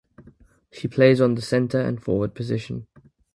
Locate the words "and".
1.79-2.01